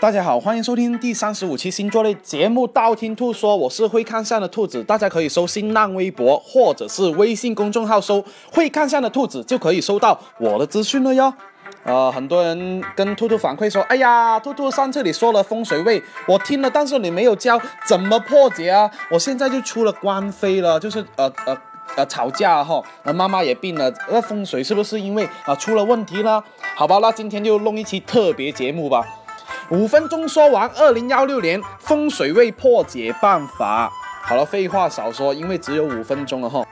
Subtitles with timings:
[0.00, 11.30] 大家好，欢迎收听第三十五期星座类节目《道听途说》，我是会看相的兔子，大家可以搜新浪微博或者是微信公众号搜“会看相的兔子”，就可以收到我的资讯了哟。
[11.84, 18.90] 呃，很多人跟兔兔反馈说：“哎呀，兔兔上次你说了风水位，我听了，但是你没有教怎么破解啊！
[19.10, 21.54] 我现在就出了官非了，就是呃呃
[21.96, 26.42] 呃吵架哈，呃妈妈也病了，那风水是不是因为啊出了问题呢？
[26.74, 29.06] 好吧，那今天就弄一期特别节目吧。”
[29.70, 33.88] 五分钟说完，二零幺六年风水位破解办法。
[34.20, 36.66] 好了，废话少说，因为只有五分钟了哈。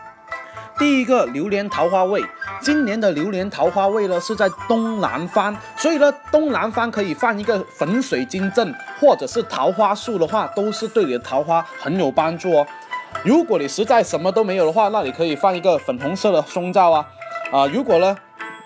[0.77, 2.25] 第一个榴莲桃花位，
[2.61, 12.67] 今年的榴莲桃花位呢是在东南方，所以呢东南方可以放一个粉水晶阵或者是桃花树的话，都是对你的桃花很有帮助哦。
[13.23, 17.07] 如果你实在什么都没有的话，那你可以放一个粉红色的胸罩啊
[17.53, 17.67] 啊！
[17.67, 18.17] 如果呢，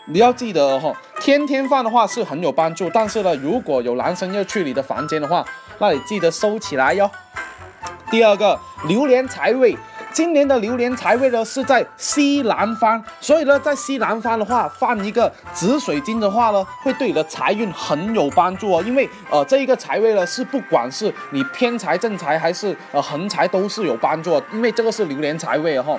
[0.07, 0.91] 你要记得哈。
[1.23, 5.45] 天天放的话是很有帮助，但是呢，如果有男生要去你的房间的话，
[5.79, 7.09] 那你记得收起来哟。
[8.11, 9.79] 第二个，榴莲财位，
[10.13, 18.83] 今年的榴莲财位呢是在西南方，所以呢，在西南方的话放一个紫水晶的话呢，会对你的财运很有帮助哦。
[18.85, 25.97] 因为呃，这一个财位呢是不管是你偏财正财还是呃横财都是有帮助，因为这个是榴莲财位哈。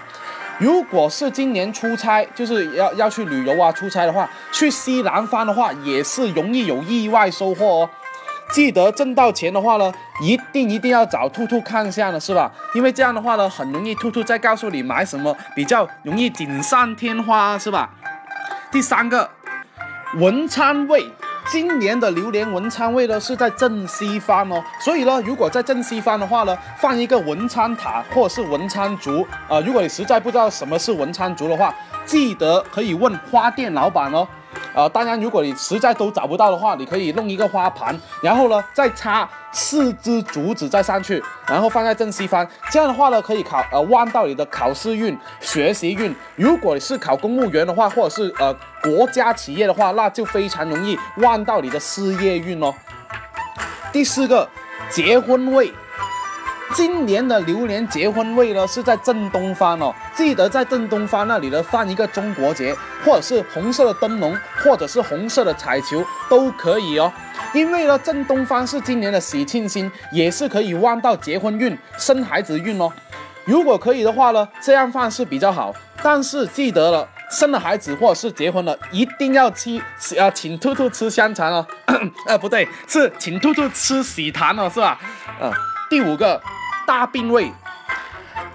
[0.63, 7.89] 如果是今年出差，就是要要去旅游啊，出差的话，去西南方的话，也是容易有意外收获哦。
[8.53, 9.91] 记得挣到钱的话呢，
[10.21, 12.49] 一定一定要找兔兔看相的是吧？
[12.73, 17.89] 因为这样的话呢，很容易兔兔再告诉你买什么比较容易锦上添花，是吧？
[18.71, 19.29] 第三个，
[20.15, 21.11] 文昌位。
[21.51, 29.59] 今年的榴莲文昌位呢是在正西方哦，所以呢，如果在正西方的话呢，放一个文昌塔或者是文昌烛啊。
[29.59, 31.73] 如果你实在不知道什么是文昌烛的话，
[32.05, 34.27] 记得可以问花店老板哦。
[34.73, 42.47] 呃，当然，如果你实在都找不到的话，你可以弄一个花盘，然后呢，再插四支竹子再上去，然后放在正西方。
[42.71, 46.15] 这样的话呢，可以考呃旺到你的考试运、学习运。
[46.35, 52.73] 如果你是考公务员的话，或者是呃国家企业的话，那就非常容易旺到你的事业运哦。
[53.91, 54.49] 第四个，
[54.89, 55.71] 结婚位。
[56.73, 62.75] 今年的榴莲结婚位呢是在正东方哦，记得在正东方那里呢放一个中国结，
[63.05, 67.11] 或者是红色的灯笼，或者是红色的彩球都可以哦。
[67.53, 72.91] 因为呢正东方是今年的喜庆星，也是可以旺到结婚运、生孩子运哦。
[73.45, 75.73] 如果可以的话呢，这样放是比较好。
[76.01, 79.79] 但是记得了，生了孩子或者是结婚了，一定要吃
[80.19, 81.67] 啊，请兔兔吃香肠哦。
[82.25, 84.99] 呃，不对，是请兔兔吃喜糖哦，是吧？
[85.39, 85.51] 嗯，
[85.89, 86.41] 第五个。
[86.93, 87.51] 大病位，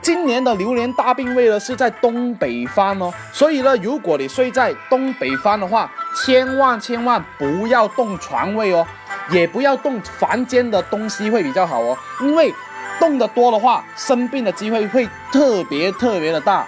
[0.01, 8.87] 今年的榴莲大病位呢是在东北方哦，所以呢，如果你睡在东北方的话，千万千万不要动床位哦，
[9.33, 12.55] 也不要动房间的东西会比较好哦，因为
[13.01, 16.65] 动得多的话，生病的机会会特别特别的大。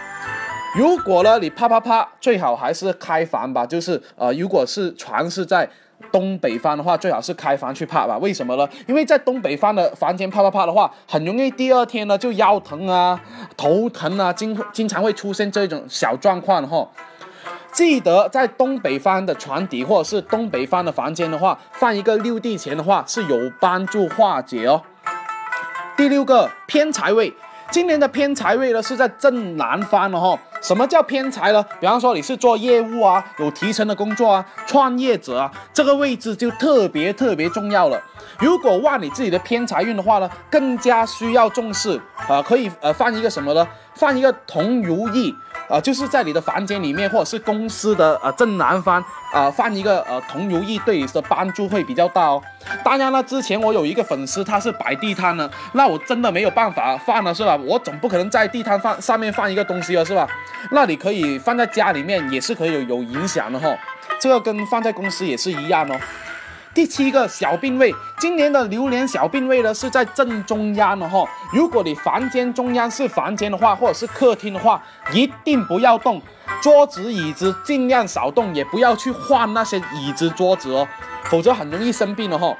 [0.76, 5.70] 如果呢你啪啪啪，最好还是开房吧，就是呃，如果是床是在。
[6.10, 8.18] 东北方的话，最好是开房去怕吧？
[8.18, 8.68] 为什么呢？
[8.86, 13.20] 因为在东北方的房间啪啪啪的话，很容易第二天呢就腰疼啊、
[13.56, 16.88] 头疼啊，经经常会出现这种小状况哈。
[17.72, 24.82] 记得在东北方的床底或者是东北方的房间的话，放一个六地钱的话是有帮助化解哦。
[25.96, 27.32] 第六个偏财位，
[27.70, 30.36] 今年的偏财位呢是在正南方的哈。
[30.60, 31.64] 什么叫偏财呢？
[31.80, 38.00] 比方说你是做业务啊，有提成的工作啊，创业者啊，这个位置就特别特别重要了。
[38.38, 42.42] 如果旺你自己的偏财运的话呢，更加需要重视啊。
[42.42, 43.66] 可以呃放一个什么呢？
[44.00, 45.32] 放一个铜如意。
[45.68, 49.00] 啊，就是在你的房间里面，或者是公司的呃正南方
[49.32, 52.42] 啊，放一个呃铜如意，对你的帮助会比较大哦。
[52.84, 57.56] 当然了，之前我有一个粉丝，他是摆地摊的，那我真的没有办法放了，是吧？
[57.56, 60.26] 我总不可能在地摊放上面放一个东西了，是吧？
[60.72, 63.68] 那你可以放在家里面，也是可以有有影响的哈。
[64.18, 65.96] 这个跟放在公司也是一样哦。
[66.72, 71.24] 第七个小病位，今年的榴莲小病位呢是在正中央的哈。
[71.52, 74.80] 如果你房间中央是房间的话，或者是客厅的话，
[75.12, 76.22] 一定不要动
[76.62, 80.86] 桌子椅子，尽量少动，也不要去换那些椅子桌子哦，
[81.24, 82.56] 否则很容易生病的哈。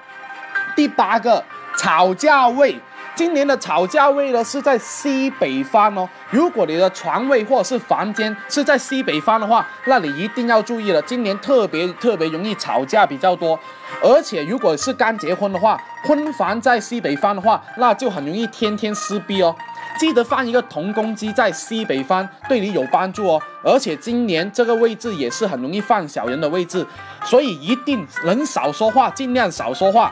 [0.74, 1.44] 第八个
[1.78, 2.80] 吵架位。
[3.20, 6.08] 今年的吵架位呢是在西北方哦。
[6.30, 11.02] 如果你的床位或者是房间是在西北方的话，那你一定要注意了。
[11.02, 13.60] 今年特别特别容易吵架比较多，
[14.02, 19.54] 而且如果是刚结婚的话，婚房在西北方的话，那就很容易天天撕逼哦。
[19.98, 23.42] 记得放一个铜公鸡在西北方，对你有帮助哦。
[23.62, 26.86] 而且今年这个位置也是很容易犯小人的位置，
[27.26, 30.10] 所以一定能少说话，尽量少说话。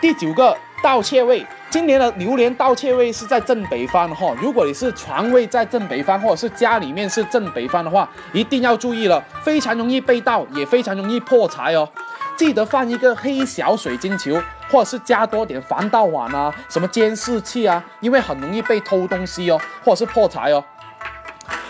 [0.00, 4.32] 第九个盗窃位，今年的榴莲盗窃位是在正北方哈。
[4.40, 11.88] 如果你是床位在正北方，或者是家里面是正北方的话，一定要注意了，非常容易被盗，也非常容易破财哦。
[12.36, 14.40] 记得放一个黑小水晶球，
[14.70, 20.64] 或者是加多点防盗网啊，什么监视器啊，因为很容易被偷东西哦，或者是破财哦。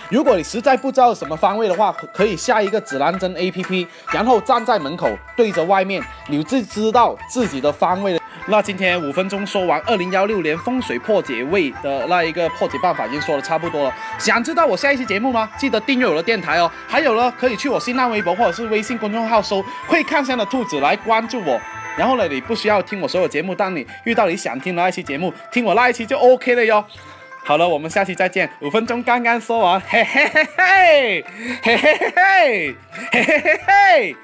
[0.08, 8.20] 如果你实在不知道什么方位的话，可以下一个指南针 A P P，然后站在门口对着外面，你就知道自己的方位了。
[8.48, 13.94] 那今天五分钟说完二零幺六年风水破解位的那一个破解办法，已经说的差不多了。
[14.18, 15.50] 想知道我下一期节目吗？
[15.58, 16.70] 记得订阅我的电台哦。
[16.86, 21.60] 还有呢，可以去我新浪微博或者是微信公众号搜“会看相的兔子”来关注我。
[21.96, 26.84] 然后呢，你不需要听我所有节目，当你遇到你想听的那一期节目，听我那一期就 O K 了哟。
[27.44, 28.48] 好了，我们下期再见。
[28.60, 31.24] 五分钟刚刚说完，嘿嘿嘿嘿，
[31.62, 32.76] 嘿嘿嘿嘿，
[33.10, 34.16] 嘿嘿嘿嘿。